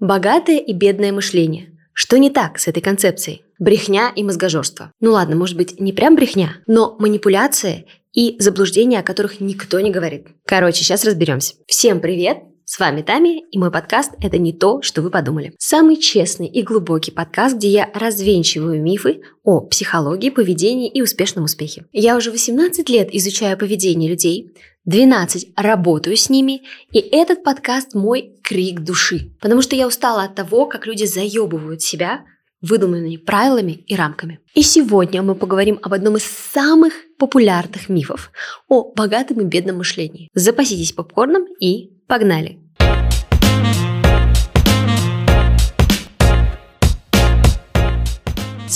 Богатое 0.00 0.58
и 0.58 0.72
бедное 0.72 1.10
мышление. 1.10 1.76
Что 1.92 2.18
не 2.18 2.30
так 2.30 2.60
с 2.60 2.68
этой 2.68 2.80
концепцией? 2.80 3.42
Брехня 3.58 4.12
и 4.14 4.22
мозгожорство. 4.22 4.92
Ну 5.00 5.10
ладно, 5.10 5.34
может 5.34 5.56
быть, 5.56 5.80
не 5.80 5.92
прям 5.92 6.14
брехня, 6.14 6.58
но 6.68 6.94
манипуляция 7.00 7.84
и 8.12 8.36
заблуждения, 8.38 9.00
о 9.00 9.02
которых 9.02 9.40
никто 9.40 9.80
не 9.80 9.90
говорит. 9.90 10.28
Короче, 10.46 10.84
сейчас 10.84 11.04
разберемся. 11.04 11.56
Всем 11.66 12.00
привет! 12.00 12.38
С 12.70 12.78
вами 12.78 13.00
Тами, 13.00 13.44
и 13.50 13.58
мой 13.58 13.70
подкаст– 13.70 14.12
это 14.20 14.36
не 14.36 14.52
то, 14.52 14.82
что 14.82 15.00
вы 15.00 15.08
подумали. 15.08 15.54
Самый 15.58 15.96
честный 15.96 16.48
и 16.48 16.60
глубокий 16.60 17.10
подкаст, 17.10 17.56
где 17.56 17.68
я 17.70 17.90
развенчиваю 17.94 18.82
мифы 18.82 19.22
о 19.42 19.62
психологии, 19.62 20.28
поведении 20.28 20.90
и 20.90 21.00
успешном 21.00 21.44
успехе. 21.44 21.86
Я 21.94 22.14
уже 22.14 22.30
18 22.30 22.86
лет 22.90 23.08
изучаю 23.10 23.56
поведение 23.56 24.10
людей, 24.10 24.52
12 24.84 25.52
работаю 25.56 26.14
с 26.14 26.28
ними, 26.28 26.60
и 26.92 26.98
этот 26.98 27.42
подкаст 27.42 27.94
мой 27.94 28.34
крик 28.42 28.80
души. 28.80 29.32
Потому 29.40 29.62
что 29.62 29.74
я 29.74 29.86
устала 29.86 30.24
от 30.24 30.34
того, 30.34 30.66
как 30.66 30.86
люди 30.86 31.06
заебывают 31.06 31.80
себя 31.80 32.26
выдуманными 32.60 33.16
правилами 33.16 33.82
и 33.86 33.96
рамками. 33.96 34.40
И 34.54 34.60
сегодня 34.60 35.22
мы 35.22 35.34
поговорим 35.34 35.78
об 35.80 35.94
одном 35.94 36.18
из 36.18 36.24
самых 36.24 36.92
популярных 37.16 37.88
мифов 37.88 38.30
о 38.68 38.92
богатом 38.92 39.40
и 39.40 39.44
бедном 39.44 39.78
мышлении. 39.78 40.28
Запаситесь 40.34 40.92
попкорном 40.92 41.46
и 41.58 41.92
Погнали! 42.08 42.58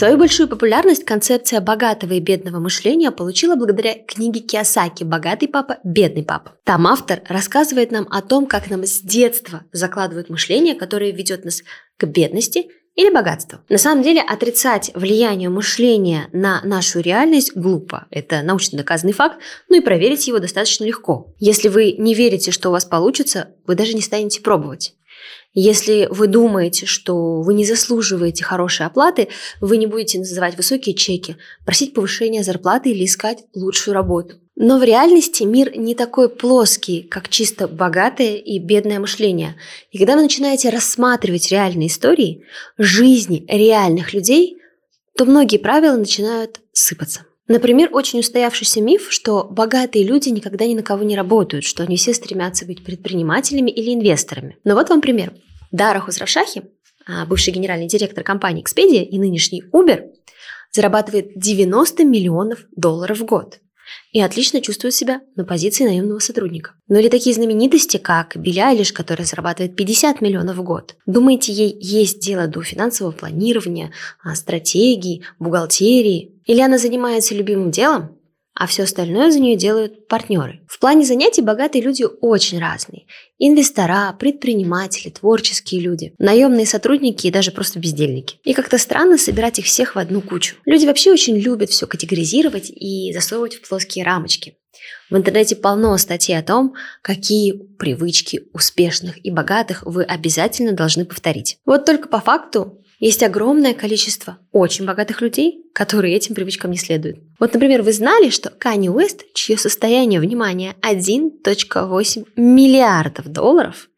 Свою 0.02 0.18
большую 0.18 0.48
популярность 0.48 1.04
концепция 1.04 1.60
богатого 1.60 2.14
и 2.14 2.18
бедного 2.18 2.58
мышления 2.58 3.12
получила 3.12 3.54
благодаря 3.54 3.94
книге 3.94 4.40
Киосаки 4.40 5.04
«Богатый 5.04 5.46
папа, 5.46 5.78
бедный 5.84 6.24
папа». 6.24 6.56
Там 6.64 6.88
автор 6.88 7.22
рассказывает 7.28 7.92
нам 7.92 8.08
о 8.10 8.20
том, 8.20 8.46
как 8.46 8.68
нам 8.68 8.84
с 8.84 9.00
детства 9.00 9.62
закладывают 9.70 10.28
мышление, 10.28 10.74
которое 10.74 11.12
ведет 11.12 11.44
нас 11.44 11.62
к 11.98 12.04
бедности– 12.06 12.66
или 12.94 13.08
богатство. 13.08 13.64
На 13.70 13.78
самом 13.78 14.02
деле 14.02 14.20
отрицать 14.20 14.90
влияние 14.94 15.48
мышления 15.48 16.28
на 16.32 16.60
нашу 16.62 17.00
реальность 17.00 17.56
глупо. 17.56 18.06
Это 18.10 18.42
научно 18.42 18.76
доказанный 18.76 19.14
факт, 19.14 19.38
ну 19.70 19.78
и 19.78 19.80
проверить 19.80 20.28
его 20.28 20.40
достаточно 20.40 20.84
легко. 20.84 21.34
Если 21.38 21.68
вы 21.68 21.92
не 21.92 22.12
верите, 22.12 22.50
что 22.50 22.68
у 22.68 22.72
вас 22.72 22.84
получится, 22.84 23.54
вы 23.66 23.76
даже 23.76 23.94
не 23.94 24.02
станете 24.02 24.42
пробовать. 24.42 24.94
Если 25.54 26.08
вы 26.10 26.28
думаете, 26.28 26.86
что 26.86 27.42
вы 27.42 27.52
не 27.52 27.66
заслуживаете 27.66 28.42
хорошей 28.42 28.86
оплаты, 28.86 29.28
вы 29.60 29.76
не 29.76 29.86
будете 29.86 30.18
называть 30.18 30.56
высокие 30.56 30.94
чеки, 30.94 31.36
просить 31.66 31.92
повышения 31.92 32.42
зарплаты 32.42 32.90
или 32.90 33.04
искать 33.04 33.44
лучшую 33.54 33.94
работу. 33.94 34.36
Но 34.56 34.78
в 34.78 34.82
реальности 34.82 35.42
мир 35.42 35.76
не 35.76 35.94
такой 35.94 36.28
плоский, 36.28 37.02
как 37.02 37.28
чисто 37.28 37.68
богатое 37.68 38.36
и 38.36 38.58
бедное 38.58 38.98
мышление. 38.98 39.56
И 39.90 39.98
когда 39.98 40.16
вы 40.16 40.22
начинаете 40.22 40.70
рассматривать 40.70 41.50
реальные 41.50 41.88
истории, 41.88 42.44
жизни 42.78 43.44
реальных 43.48 44.14
людей, 44.14 44.58
то 45.16 45.24
многие 45.24 45.58
правила 45.58 45.96
начинают 45.96 46.60
сыпаться. 46.72 47.26
Например, 47.52 47.90
очень 47.92 48.20
устоявшийся 48.20 48.80
миф, 48.80 49.08
что 49.10 49.44
богатые 49.44 50.06
люди 50.06 50.30
никогда 50.30 50.66
ни 50.66 50.74
на 50.74 50.82
кого 50.82 51.02
не 51.02 51.14
работают, 51.14 51.66
что 51.66 51.82
они 51.82 51.98
все 51.98 52.14
стремятся 52.14 52.64
быть 52.64 52.82
предпринимателями 52.82 53.70
или 53.70 53.92
инвесторами. 53.92 54.56
Но 54.64 54.74
вот 54.74 54.88
вам 54.88 55.02
пример. 55.02 55.34
Дара 55.70 56.00
Хузрашахи, 56.00 56.62
а, 57.06 57.26
бывший 57.26 57.52
генеральный 57.52 57.88
директор 57.88 58.24
компании 58.24 58.64
Expedia 58.64 59.04
и 59.04 59.18
нынешний 59.18 59.62
Uber, 59.70 60.00
зарабатывает 60.70 61.32
90 61.36 62.04
миллионов 62.06 62.64
долларов 62.74 63.18
в 63.18 63.26
год 63.26 63.60
и 64.12 64.20
отлично 64.20 64.60
чувствует 64.60 64.94
себя 64.94 65.20
на 65.36 65.44
позиции 65.44 65.84
наемного 65.84 66.18
сотрудника. 66.18 66.72
Но 66.88 66.98
или 66.98 67.08
такие 67.08 67.34
знаменитости, 67.34 67.96
как 67.96 68.36
Билли 68.36 68.60
Айлиш, 68.60 68.92
которая 68.92 69.26
зарабатывает 69.26 69.76
50 69.76 70.20
миллионов 70.20 70.56
в 70.56 70.62
год. 70.62 70.96
Думаете, 71.06 71.52
ей 71.52 71.76
есть 71.80 72.20
дело 72.20 72.46
до 72.46 72.62
финансового 72.62 73.12
планирования, 73.12 73.92
а, 74.22 74.34
стратегии, 74.34 75.22
бухгалтерии? 75.38 76.40
Или 76.44 76.60
она 76.60 76.78
занимается 76.78 77.34
любимым 77.34 77.70
делом, 77.70 78.16
а 78.62 78.66
все 78.68 78.84
остальное 78.84 79.32
за 79.32 79.40
нее 79.40 79.56
делают 79.56 80.06
партнеры. 80.06 80.60
В 80.68 80.78
плане 80.78 81.04
занятий 81.04 81.42
богатые 81.42 81.82
люди 81.82 82.04
очень 82.20 82.60
разные. 82.60 83.06
Инвестора, 83.40 84.14
предприниматели, 84.16 85.10
творческие 85.10 85.80
люди, 85.80 86.14
наемные 86.20 86.64
сотрудники 86.64 87.26
и 87.26 87.32
даже 87.32 87.50
просто 87.50 87.80
бездельники. 87.80 88.36
И 88.44 88.54
как-то 88.54 88.78
странно 88.78 89.18
собирать 89.18 89.58
их 89.58 89.64
всех 89.64 89.96
в 89.96 89.98
одну 89.98 90.20
кучу. 90.20 90.54
Люди 90.64 90.86
вообще 90.86 91.10
очень 91.10 91.36
любят 91.36 91.70
все 91.70 91.88
категоризировать 91.88 92.70
и 92.70 93.12
засовывать 93.12 93.56
в 93.56 93.68
плоские 93.68 94.04
рамочки. 94.04 94.54
В 95.10 95.16
интернете 95.16 95.56
полно 95.56 95.98
статей 95.98 96.38
о 96.38 96.42
том, 96.44 96.74
какие 97.02 97.52
привычки 97.52 98.42
успешных 98.52 99.24
и 99.26 99.32
богатых 99.32 99.82
вы 99.84 100.04
обязательно 100.04 100.72
должны 100.72 101.04
повторить. 101.04 101.58
Вот 101.66 101.84
только 101.84 102.08
по 102.08 102.20
факту 102.20 102.81
есть 103.02 103.24
огромное 103.24 103.74
количество 103.74 104.38
очень 104.52 104.84
богатых 104.84 105.20
людей, 105.22 105.64
которые 105.74 106.14
этим 106.14 106.36
привычкам 106.36 106.70
не 106.70 106.76
следуют. 106.76 107.18
Вот, 107.40 107.52
например, 107.52 107.82
вы 107.82 107.92
знали, 107.92 108.30
что 108.30 108.50
Кани 108.50 108.88
Уэст, 108.88 109.24
чье 109.34 109.58
состояние, 109.58 110.20
внимания 110.20 110.76
1.8 110.82 112.26
миллиардов 112.36 113.26
долларов, 113.26 113.88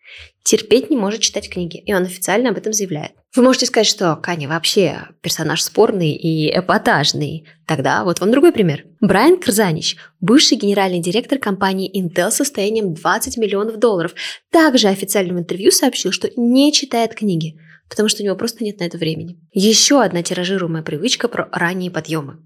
терпеть 0.42 0.88
не 0.88 0.96
может 0.96 1.20
читать 1.20 1.50
книги, 1.50 1.82
и 1.84 1.92
он 1.92 2.04
официально 2.04 2.48
об 2.48 2.56
этом 2.56 2.72
заявляет. 2.72 3.12
Вы 3.36 3.42
можете 3.42 3.66
сказать, 3.66 3.86
что 3.86 4.16
Кани 4.16 4.46
вообще 4.46 5.08
персонаж 5.20 5.62
спорный 5.62 6.12
и 6.12 6.50
эпатажный. 6.58 7.46
Тогда 7.66 8.04
вот 8.04 8.20
вам 8.20 8.30
другой 8.30 8.52
пример. 8.52 8.86
Брайан 9.02 9.38
Крзанич, 9.38 9.96
бывший 10.20 10.56
генеральный 10.56 11.00
директор 11.00 11.38
компании 11.38 11.92
Intel 11.94 12.30
с 12.30 12.36
состоянием 12.36 12.94
20 12.94 13.36
миллионов 13.36 13.78
долларов, 13.78 14.14
также 14.50 14.88
официально 14.88 15.34
в 15.34 15.38
интервью 15.38 15.72
сообщил, 15.72 16.10
что 16.10 16.30
не 16.36 16.72
читает 16.72 17.14
книги– 17.14 17.58
потому 17.88 18.08
что 18.08 18.22
у 18.22 18.24
него 18.24 18.36
просто 18.36 18.64
нет 18.64 18.80
на 18.80 18.84
это 18.84 18.98
времени. 18.98 19.38
Еще 19.52 20.02
одна 20.02 20.22
тиражируемая 20.22 20.82
привычка 20.82 21.28
про 21.28 21.48
ранние 21.52 21.90
подъемы. 21.90 22.38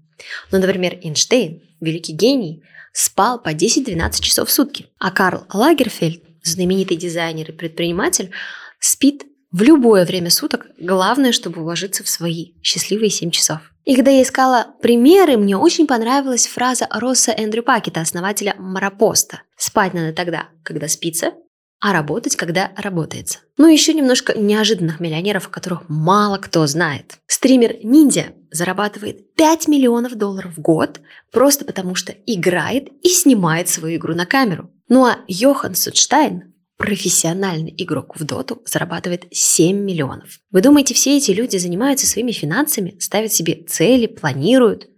Ну, 0.51 0.59
например, 0.59 0.99
Эйнштейн, 1.01 1.61
великий 1.79 2.13
гений, 2.13 2.63
спал 2.93 3.41
по 3.41 3.53
10-12 3.53 4.21
часов 4.21 4.49
в 4.49 4.51
сутки, 4.51 4.87
а 4.99 5.11
Карл 5.11 5.45
Лагерфельд, 5.53 6.23
знаменитый 6.43 6.97
дизайнер 6.97 7.49
и 7.49 7.53
предприниматель, 7.53 8.31
спит 8.79 9.23
в 9.51 9.61
любое 9.61 10.05
время 10.05 10.29
суток, 10.29 10.67
главное, 10.79 11.31
чтобы 11.31 11.61
уложиться 11.61 12.03
в 12.03 12.09
свои 12.09 12.53
счастливые 12.61 13.09
7 13.09 13.31
часов. 13.31 13.59
И 13.85 13.95
когда 13.95 14.11
я 14.11 14.21
искала 14.21 14.67
примеры, 14.81 15.37
мне 15.37 15.57
очень 15.57 15.87
понравилась 15.87 16.45
фраза 16.45 16.87
Росса 16.91 17.31
Эндрю 17.31 17.63
Пакета, 17.63 18.01
основателя 18.01 18.55
Марапоста. 18.59 19.41
Спать 19.57 19.93
надо 19.93 20.13
тогда, 20.13 20.49
когда 20.63 20.87
спится, 20.87 21.33
а 21.81 21.93
работать, 21.93 22.35
когда 22.35 22.71
работается. 22.75 23.39
Ну 23.57 23.67
и 23.67 23.73
еще 23.73 23.93
немножко 23.93 24.37
неожиданных 24.37 24.99
миллионеров, 24.99 25.47
о 25.47 25.51
которых 25.51 25.87
мало 25.87 26.37
кто 26.37 26.67
знает. 26.67 27.19
Стример 27.27 27.77
Ниндзя 27.83 28.33
зарабатывает 28.51 29.33
5 29.35 29.67
миллионов 29.67 30.15
долларов 30.15 30.57
в 30.57 30.61
год 30.61 30.99
просто 31.31 31.65
потому, 31.65 31.95
что 31.95 32.13
играет 32.25 32.89
и 33.01 33.09
снимает 33.09 33.69
свою 33.69 33.97
игру 33.97 34.13
на 34.13 34.25
камеру. 34.25 34.71
Ну 34.89 35.05
а 35.05 35.19
Йохан 35.27 35.75
Судштайн, 35.75 36.53
профессиональный 36.77 37.73
игрок 37.77 38.19
в 38.19 38.23
доту, 38.23 38.61
зарабатывает 38.65 39.25
7 39.31 39.77
миллионов. 39.77 40.39
Вы 40.51 40.61
думаете, 40.61 40.93
все 40.93 41.17
эти 41.17 41.31
люди 41.31 41.57
занимаются 41.57 42.07
своими 42.07 42.31
финансами, 42.31 42.97
ставят 42.99 43.31
себе 43.31 43.63
цели, 43.67 44.07
планируют? 44.07 44.89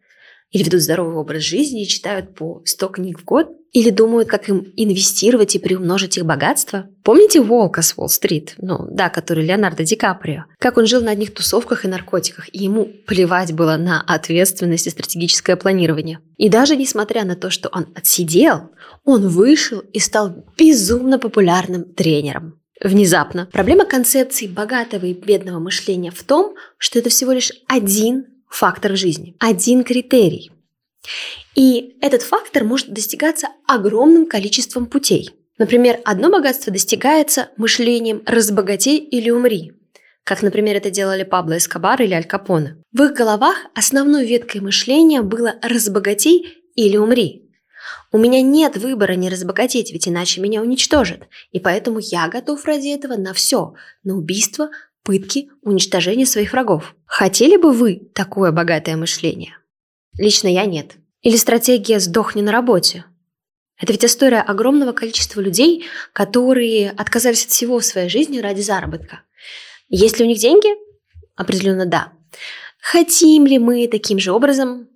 Или 0.51 0.63
ведут 0.63 0.81
здоровый 0.81 1.15
образ 1.15 1.43
жизни 1.43 1.85
читают 1.85 2.35
по 2.35 2.61
100 2.65 2.87
книг 2.89 3.19
в 3.19 3.25
год? 3.25 3.47
Или 3.71 3.89
думают, 3.89 4.27
как 4.27 4.49
им 4.49 4.67
инвестировать 4.75 5.55
и 5.55 5.59
приумножить 5.59 6.17
их 6.17 6.25
богатство? 6.25 6.89
Помните 7.03 7.41
Волка 7.41 7.81
с 7.81 7.93
Уолл-стрит? 7.95 8.55
Ну, 8.57 8.85
да, 8.91 9.09
который 9.09 9.45
Леонардо 9.45 9.85
Ди 9.85 9.95
Каприо. 9.95 10.43
Как 10.59 10.77
он 10.77 10.87
жил 10.87 11.01
на 11.01 11.11
одних 11.11 11.33
тусовках 11.33 11.85
и 11.85 11.87
наркотиках, 11.87 12.53
и 12.53 12.65
ему 12.65 12.85
плевать 13.07 13.53
было 13.53 13.77
на 13.77 14.01
ответственность 14.01 14.87
и 14.87 14.89
стратегическое 14.89 15.55
планирование. 15.55 16.19
И 16.35 16.49
даже 16.49 16.75
несмотря 16.75 17.23
на 17.23 17.37
то, 17.37 17.49
что 17.49 17.69
он 17.69 17.87
отсидел, 17.95 18.71
он 19.05 19.29
вышел 19.29 19.79
и 19.79 19.99
стал 19.99 20.45
безумно 20.57 21.17
популярным 21.17 21.85
тренером. 21.93 22.59
Внезапно. 22.83 23.47
Проблема 23.53 23.85
концепции 23.85 24.47
богатого 24.47 25.05
и 25.05 25.13
бедного 25.13 25.59
мышления 25.59 26.11
в 26.11 26.23
том, 26.23 26.55
что 26.77 26.99
это 26.99 27.09
всего 27.09 27.31
лишь 27.31 27.51
один 27.67 28.25
фактор 28.51 28.95
жизни, 28.95 29.35
один 29.39 29.83
критерий. 29.83 30.51
И 31.55 31.97
этот 32.01 32.21
фактор 32.21 32.63
может 32.63 32.93
достигаться 32.93 33.47
огромным 33.67 34.27
количеством 34.27 34.85
путей. 34.85 35.31
Например, 35.57 35.99
одно 36.05 36.29
богатство 36.29 36.71
достигается 36.71 37.49
мышлением 37.57 38.21
«разбогатей 38.25 38.97
или 38.97 39.29
умри», 39.29 39.73
как, 40.23 40.43
например, 40.43 40.77
это 40.77 40.91
делали 40.91 41.23
Пабло 41.23 41.57
Эскобар 41.57 42.01
или 42.01 42.13
Аль 42.13 42.25
Капоне. 42.25 42.77
В 42.93 43.01
их 43.03 43.13
головах 43.13 43.55
основной 43.73 44.25
веткой 44.25 44.61
мышления 44.61 45.21
было 45.21 45.55
«разбогатей 45.61 46.63
или 46.75 46.97
умри». 46.97 47.49
У 48.11 48.17
меня 48.17 48.41
нет 48.41 48.77
выбора 48.77 49.13
не 49.13 49.29
разбогатеть, 49.29 49.91
ведь 49.91 50.07
иначе 50.07 50.39
меня 50.39 50.61
уничтожат. 50.61 51.27
И 51.51 51.59
поэтому 51.59 51.99
я 51.99 52.27
готов 52.27 52.63
ради 52.65 52.89
этого 52.89 53.15
на 53.15 53.33
все, 53.33 53.73
на 54.03 54.15
убийство, 54.15 54.69
пытки, 55.03 55.49
уничтожение 55.61 56.25
своих 56.25 56.53
врагов. 56.53 56.95
Хотели 57.05 57.57
бы 57.57 57.71
вы 57.71 58.09
такое 58.13 58.51
богатое 58.51 58.95
мышление? 58.97 59.57
Лично 60.17 60.47
я 60.47 60.65
нет. 60.65 60.97
Или 61.21 61.37
стратегия 61.37 61.99
«сдохни 61.99 62.41
на 62.41 62.51
работе». 62.51 63.05
Это 63.79 63.93
ведь 63.93 64.05
история 64.05 64.41
огромного 64.41 64.91
количества 64.91 65.41
людей, 65.41 65.85
которые 66.13 66.91
отказались 66.91 67.45
от 67.45 67.51
всего 67.51 67.79
в 67.79 67.85
своей 67.85 68.09
жизни 68.09 68.39
ради 68.39 68.61
заработка. 68.61 69.23
Есть 69.89 70.19
ли 70.19 70.25
у 70.25 70.27
них 70.27 70.37
деньги? 70.37 70.69
Определенно 71.35 71.87
да. 71.87 72.13
Хотим 72.79 73.47
ли 73.47 73.57
мы 73.57 73.87
таким 73.87 74.19
же 74.19 74.31
образом? 74.31 74.87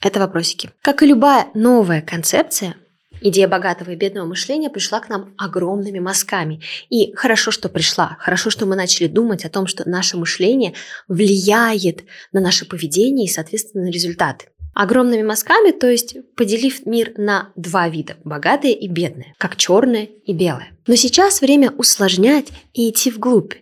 Это 0.00 0.20
вопросики. 0.20 0.70
Как 0.82 1.02
и 1.02 1.06
любая 1.06 1.48
новая 1.54 2.02
концепция, 2.02 2.76
идея 3.20 3.48
богатого 3.48 3.90
и 3.90 3.96
бедного 3.96 4.26
мышления 4.26 4.70
пришла 4.70 5.00
к 5.00 5.08
нам 5.08 5.34
огромными 5.36 5.98
мазками. 5.98 6.60
И 6.90 7.12
хорошо, 7.14 7.50
что 7.50 7.68
пришла. 7.68 8.16
Хорошо, 8.20 8.50
что 8.50 8.66
мы 8.66 8.76
начали 8.76 9.06
думать 9.06 9.44
о 9.44 9.50
том, 9.50 9.66
что 9.66 9.88
наше 9.88 10.16
мышление 10.16 10.74
влияет 11.08 12.04
на 12.32 12.40
наше 12.40 12.64
поведение 12.64 13.26
и, 13.26 13.30
соответственно, 13.30 13.84
на 13.84 13.90
результаты. 13.90 14.46
Огромными 14.74 15.22
мазками, 15.22 15.72
то 15.72 15.90
есть 15.90 16.16
поделив 16.36 16.86
мир 16.86 17.12
на 17.16 17.50
два 17.56 17.88
вида– 17.88 18.16
богатые 18.24 18.74
и 18.74 18.86
бедные, 18.86 19.34
как 19.36 19.56
черное 19.56 20.08
и 20.24 20.32
белое. 20.32 20.68
Но 20.86 20.94
сейчас 20.94 21.40
время 21.40 21.72
усложнять 21.72 22.48
и 22.74 22.88
идти 22.88 23.10
вглубь. 23.10 23.54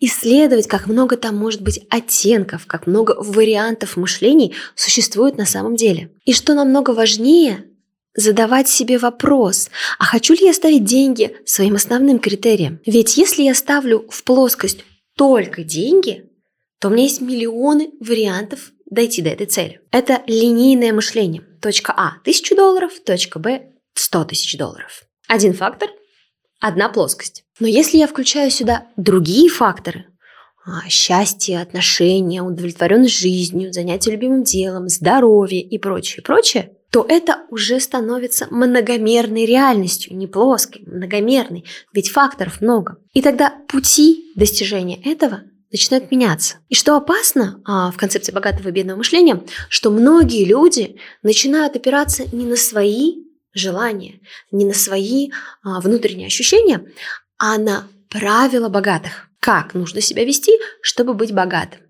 Исследовать, 0.00 0.68
как 0.68 0.86
много 0.86 1.16
там 1.16 1.36
может 1.36 1.62
быть 1.62 1.84
оттенков, 1.90 2.66
как 2.66 2.86
много 2.86 3.16
вариантов 3.18 3.96
мышлений 3.96 4.54
существует 4.74 5.36
на 5.36 5.46
самом 5.46 5.76
деле. 5.76 6.10
И 6.24 6.32
что 6.32 6.54
намного 6.54 6.90
важнее, 6.90 7.64
задавать 8.14 8.68
себе 8.68 8.98
вопрос, 8.98 9.70
а 9.98 10.04
хочу 10.04 10.34
ли 10.34 10.46
я 10.46 10.52
ставить 10.52 10.84
деньги 10.84 11.36
своим 11.44 11.76
основным 11.76 12.18
критерием? 12.18 12.80
Ведь 12.86 13.16
если 13.16 13.42
я 13.42 13.54
ставлю 13.54 14.06
в 14.10 14.24
плоскость 14.24 14.84
только 15.16 15.64
деньги, 15.64 16.30
то 16.80 16.88
у 16.88 16.90
меня 16.90 17.04
есть 17.04 17.20
миллионы 17.20 17.90
вариантов 18.00 18.72
дойти 18.90 19.22
до 19.22 19.30
этой 19.30 19.46
цели. 19.46 19.80
Это 19.90 20.22
линейное 20.26 20.92
мышление. 20.92 21.42
Точка 21.60 21.92
А– 21.96 22.16
1000 22.22 22.56
долларов, 22.56 22.92
точка 23.04 23.38
Б– 23.38 23.70
100 23.94 24.24
тысяч 24.24 24.58
долларов. 24.58 25.04
Один 25.28 25.54
фактор– 25.54 25.88
одна 26.60 26.88
плоскость. 26.88 27.44
Но 27.60 27.66
если 27.66 27.98
я 27.98 28.06
включаю 28.06 28.50
сюда 28.50 28.88
другие 28.96 29.48
факторы, 29.48 30.06
а, 30.64 30.88
счастье, 30.88 31.60
отношения, 31.60 32.42
удовлетворенность 32.42 33.18
жизнью, 33.18 33.72
занятие 33.72 34.12
любимым 34.12 34.44
делом, 34.44 34.88
здоровье 34.88 35.60
и 35.60 35.78
прочее, 35.78 36.22
прочее, 36.22 36.76
то 36.92 37.06
это 37.08 37.46
уже 37.48 37.80
становится 37.80 38.46
многомерной 38.50 39.46
реальностью, 39.46 40.14
не 40.14 40.26
плоской, 40.26 40.82
многомерной, 40.86 41.64
ведь 41.94 42.10
факторов 42.10 42.60
много. 42.60 42.98
И 43.14 43.22
тогда 43.22 43.50
пути 43.66 44.30
достижения 44.36 45.00
этого 45.02 45.40
начинают 45.70 46.10
меняться. 46.10 46.56
И 46.68 46.74
что 46.74 46.94
опасно 46.94 47.62
а, 47.64 47.90
в 47.90 47.96
концепции 47.96 48.30
богатого 48.30 48.68
и 48.68 48.72
бедного 48.72 48.98
мышления, 48.98 49.42
что 49.70 49.90
многие 49.90 50.44
люди 50.44 50.96
начинают 51.22 51.76
опираться 51.76 52.24
не 52.30 52.44
на 52.44 52.56
свои 52.56 53.24
желания, 53.54 54.20
не 54.50 54.66
на 54.66 54.74
свои 54.74 55.30
а, 55.62 55.80
внутренние 55.80 56.26
ощущения, 56.26 56.84
а 57.38 57.56
на 57.56 57.88
правила 58.10 58.68
богатых. 58.68 59.30
Как 59.40 59.72
нужно 59.72 60.02
себя 60.02 60.26
вести, 60.26 60.52
чтобы 60.82 61.14
быть 61.14 61.32
богатым? 61.32 61.80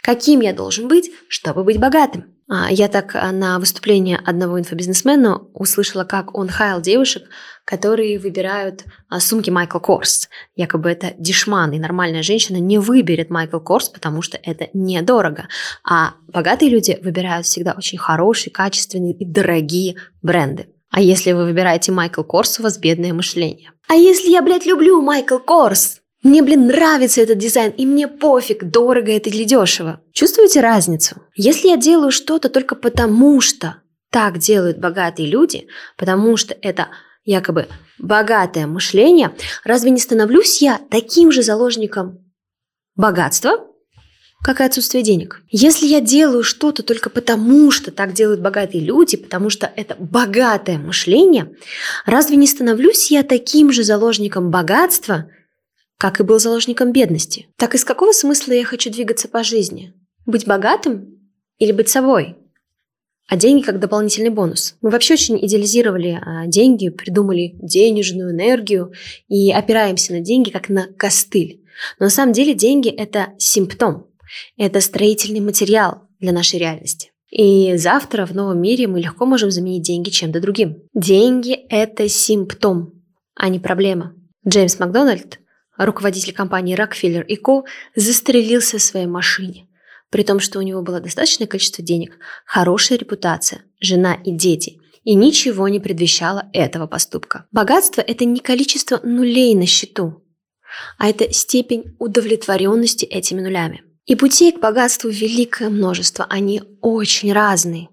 Каким 0.00 0.40
я 0.40 0.54
должен 0.54 0.88
быть, 0.88 1.10
чтобы 1.28 1.64
быть 1.64 1.78
богатым? 1.78 2.31
А, 2.48 2.70
я 2.70 2.88
так 2.88 3.14
а, 3.14 3.32
на 3.32 3.58
выступлении 3.58 4.18
одного 4.24 4.58
инфобизнесмена 4.58 5.38
услышала, 5.54 6.04
как 6.04 6.36
он 6.36 6.48
хаял 6.48 6.80
девушек, 6.80 7.22
которые 7.64 8.18
выбирают 8.18 8.84
а, 9.08 9.20
сумки 9.20 9.50
Майкл 9.50 9.78
Корс. 9.78 10.28
Якобы 10.56 10.90
это 10.90 11.14
дешман, 11.18 11.72
и 11.72 11.78
нормальная 11.78 12.22
женщина 12.22 12.58
не 12.58 12.78
выберет 12.78 13.30
Майкл 13.30 13.60
Корс, 13.60 13.88
потому 13.88 14.22
что 14.22 14.38
это 14.42 14.68
недорого. 14.74 15.48
А 15.88 16.14
богатые 16.28 16.70
люди 16.70 16.98
выбирают 17.02 17.46
всегда 17.46 17.72
очень 17.72 17.98
хорошие, 17.98 18.52
качественные 18.52 19.14
и 19.14 19.24
дорогие 19.24 19.96
бренды. 20.20 20.68
А 20.90 21.00
если 21.00 21.32
вы 21.32 21.44
выбираете 21.44 21.90
Майкл 21.90 22.22
Корс, 22.22 22.60
у 22.60 22.62
вас 22.62 22.76
бедное 22.76 23.14
мышление. 23.14 23.72
А 23.88 23.94
если 23.94 24.30
я, 24.30 24.42
блядь, 24.42 24.66
люблю 24.66 25.00
Майкл 25.00 25.38
Корс? 25.38 26.01
Мне, 26.22 26.42
блин, 26.42 26.66
нравится 26.68 27.20
этот 27.20 27.38
дизайн, 27.38 27.72
и 27.72 27.84
мне 27.84 28.06
пофиг, 28.06 28.64
дорого 28.64 29.10
это 29.10 29.28
или 29.28 29.42
дешево. 29.44 30.00
Чувствуете 30.12 30.60
разницу? 30.60 31.16
Если 31.34 31.68
я 31.68 31.76
делаю 31.76 32.12
что-то 32.12 32.48
только 32.48 32.76
потому, 32.76 33.40
что 33.40 33.82
так 34.10 34.38
делают 34.38 34.78
богатые 34.78 35.28
люди, 35.28 35.66
потому 35.96 36.36
что 36.36 36.56
это 36.62 36.88
якобы 37.24 37.66
богатое 37.98 38.66
мышление, 38.66 39.34
разве 39.64 39.90
не 39.90 39.98
становлюсь 39.98 40.62
я 40.62 40.80
таким 40.90 41.32
же 41.32 41.42
заложником 41.42 42.18
богатства, 42.94 43.66
как 44.44 44.60
и 44.60 44.64
отсутствие 44.64 45.04
денег. 45.04 45.42
Если 45.50 45.86
я 45.86 46.00
делаю 46.00 46.42
что-то 46.42 46.82
только 46.82 47.10
потому, 47.10 47.70
что 47.70 47.90
так 47.90 48.12
делают 48.12 48.40
богатые 48.40 48.84
люди, 48.84 49.16
потому 49.16 49.50
что 49.50 49.72
это 49.76 49.96
богатое 49.98 50.78
мышление, 50.78 51.56
разве 52.06 52.36
не 52.36 52.46
становлюсь 52.46 53.10
я 53.10 53.22
таким 53.22 53.72
же 53.72 53.84
заложником 53.84 54.50
богатства, 54.50 55.30
как 56.02 56.18
и 56.18 56.24
был 56.24 56.40
заложником 56.40 56.90
бедности. 56.90 57.46
Так 57.56 57.76
из 57.76 57.84
какого 57.84 58.10
смысла 58.10 58.54
я 58.54 58.64
хочу 58.64 58.90
двигаться 58.90 59.28
по 59.28 59.44
жизни? 59.44 59.92
Быть 60.26 60.48
богатым 60.48 61.20
или 61.58 61.70
быть 61.70 61.90
собой? 61.90 62.34
А 63.28 63.36
деньги 63.36 63.62
как 63.62 63.78
дополнительный 63.78 64.30
бонус. 64.30 64.74
Мы 64.80 64.90
вообще 64.90 65.14
очень 65.14 65.38
идеализировали 65.46 66.18
а, 66.20 66.48
деньги, 66.48 66.88
придумали 66.88 67.54
денежную 67.62 68.32
энергию 68.32 68.92
и 69.28 69.52
опираемся 69.52 70.12
на 70.12 70.18
деньги 70.18 70.50
как 70.50 70.68
на 70.68 70.88
костыль. 70.88 71.62
Но 72.00 72.06
на 72.06 72.10
самом 72.10 72.32
деле 72.32 72.54
деньги– 72.54 72.88
это 72.90 73.34
симптом, 73.38 74.08
это 74.56 74.80
строительный 74.80 75.38
материал 75.38 76.08
для 76.18 76.32
нашей 76.32 76.58
реальности. 76.58 77.12
И 77.30 77.76
завтра 77.76 78.26
в 78.26 78.34
новом 78.34 78.60
мире 78.60 78.88
мы 78.88 78.98
легко 78.98 79.24
можем 79.24 79.52
заменить 79.52 79.84
деньги 79.84 80.10
чем-то 80.10 80.40
другим. 80.40 80.82
Деньги– 80.94 81.52
это 81.70 82.08
симптом, 82.08 83.04
а 83.36 83.48
не 83.48 83.60
проблема. 83.60 84.16
Джеймс 84.44 84.80
Макдональд 84.80 85.38
руководитель 85.76 86.32
компании 86.32 86.76
Rockefeller 86.76 87.26
Co. 87.44 87.64
застрелился 87.94 88.78
в 88.78 88.82
своей 88.82 89.06
машине, 89.06 89.68
при 90.10 90.22
том, 90.22 90.40
что 90.40 90.58
у 90.58 90.62
него 90.62 90.82
было 90.82 91.00
достаточное 91.00 91.46
количество 91.46 91.82
денег, 91.82 92.18
хорошая 92.44 92.98
репутация, 92.98 93.62
жена 93.80 94.14
и 94.24 94.32
дети, 94.32 94.80
и 95.04 95.14
ничего 95.14 95.68
не 95.68 95.80
предвещало 95.80 96.48
этого 96.52 96.86
поступка. 96.86 97.46
Богатство– 97.50 98.00
это 98.06 98.24
не 98.24 98.40
количество 98.40 99.00
нулей 99.02 99.54
на 99.54 99.66
счету, 99.66 100.22
а 100.98 101.08
это 101.08 101.32
степень 101.32 101.96
удовлетворенности 101.98 103.04
этими 103.04 103.40
нулями. 103.40 103.82
И 104.06 104.16
путей 104.16 104.52
к 104.52 104.60
богатству 104.60 105.08
великое 105.08 105.68
множество, 105.68 106.26
они 106.28 106.62
очень 106.80 107.32
разные. 107.32 107.88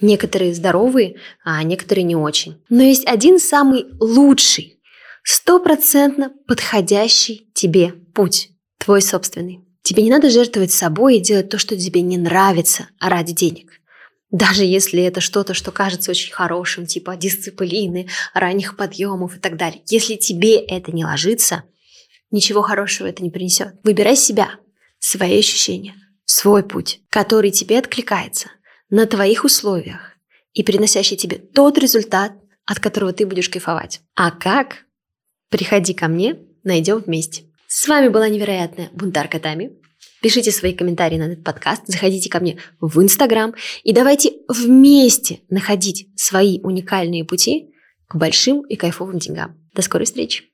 Некоторые 0.00 0.54
здоровые, 0.54 1.16
а 1.42 1.62
некоторые 1.62 2.04
не 2.04 2.16
очень. 2.16 2.62
Но 2.68 2.82
есть 2.82 3.06
один 3.06 3.40
самый 3.40 3.86
лучший, 3.98 4.77
стопроцентно 5.30 6.32
подходящий 6.46 7.50
тебе 7.52 7.92
путь, 8.14 8.48
твой 8.78 9.02
собственный. 9.02 9.60
Тебе 9.82 10.02
не 10.02 10.10
надо 10.10 10.30
жертвовать 10.30 10.72
собой 10.72 11.16
и 11.16 11.20
делать 11.20 11.50
то, 11.50 11.58
что 11.58 11.76
тебе 11.76 12.00
не 12.00 12.16
нравится 12.16 12.88
ради 12.98 13.34
денег. 13.34 13.72
Даже 14.30 14.64
если 14.64 15.02
это 15.02 15.20
что-то, 15.20 15.52
что 15.52 15.70
кажется 15.70 16.12
очень 16.12 16.32
хорошим, 16.32 16.86
типа 16.86 17.16
дисциплины, 17.16 18.08
ранних 18.32 18.76
подъемов 18.76 19.36
и 19.36 19.38
так 19.38 19.58
далее. 19.58 19.82
Если 19.86 20.16
тебе 20.16 20.56
это 20.56 20.92
не 20.92 21.04
ложится, 21.04 21.64
ничего 22.30 22.62
хорошего 22.62 23.06
это 23.06 23.22
не 23.22 23.30
принесет. 23.30 23.74
Выбирай 23.84 24.16
себя, 24.16 24.52
свои 24.98 25.38
ощущения, 25.38 25.94
свой 26.24 26.62
путь, 26.62 27.02
который 27.10 27.50
тебе 27.50 27.78
откликается 27.78 28.48
на 28.88 29.04
твоих 29.04 29.44
условиях 29.44 30.16
и 30.54 30.62
приносящий 30.62 31.18
тебе 31.18 31.36
тот 31.36 31.76
результат, 31.76 32.32
от 32.64 32.80
которого 32.80 33.12
ты 33.12 33.26
будешь 33.26 33.50
кайфовать. 33.50 34.00
А 34.14 34.30
как? 34.30 34.87
Приходи 35.50 35.94
ко 35.94 36.08
мне, 36.08 36.36
найдем 36.62 36.98
вместе. 36.98 37.44
С 37.66 37.88
вами 37.88 38.08
была 38.08 38.28
невероятная 38.28 38.90
бунтарка 38.92 39.40
Тами. 39.40 39.72
Пишите 40.20 40.50
свои 40.50 40.74
комментарии 40.74 41.16
на 41.16 41.24
этот 41.24 41.44
подкаст, 41.44 41.82
заходите 41.86 42.28
ко 42.28 42.40
мне 42.40 42.58
в 42.80 43.00
Инстаграм 43.00 43.54
и 43.82 43.92
давайте 43.92 44.32
вместе 44.48 45.40
находить 45.48 46.08
свои 46.16 46.60
уникальные 46.60 47.24
пути 47.24 47.70
к 48.08 48.16
большим 48.16 48.62
и 48.62 48.76
кайфовым 48.76 49.18
деньгам. 49.18 49.56
До 49.74 49.82
скорой 49.82 50.04
встречи! 50.04 50.44